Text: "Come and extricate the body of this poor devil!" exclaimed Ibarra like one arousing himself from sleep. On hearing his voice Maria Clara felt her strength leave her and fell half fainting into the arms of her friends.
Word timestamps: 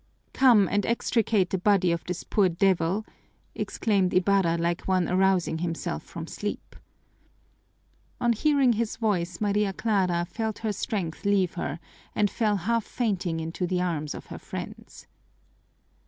"Come 0.33 0.67
and 0.67 0.83
extricate 0.83 1.51
the 1.51 1.59
body 1.59 1.91
of 1.91 2.03
this 2.05 2.23
poor 2.23 2.49
devil!" 2.49 3.05
exclaimed 3.53 4.15
Ibarra 4.15 4.57
like 4.57 4.87
one 4.87 5.07
arousing 5.07 5.59
himself 5.59 6.01
from 6.01 6.25
sleep. 6.25 6.75
On 8.19 8.33
hearing 8.33 8.73
his 8.73 8.95
voice 8.95 9.39
Maria 9.39 9.73
Clara 9.73 10.25
felt 10.25 10.57
her 10.65 10.73
strength 10.73 11.23
leave 11.23 11.53
her 11.53 11.79
and 12.15 12.31
fell 12.31 12.55
half 12.55 12.83
fainting 12.83 13.39
into 13.39 13.67
the 13.67 13.79
arms 13.79 14.15
of 14.15 14.25
her 14.25 14.39
friends. 14.39 15.05